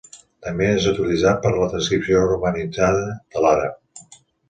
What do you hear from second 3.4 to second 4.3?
l'àrab.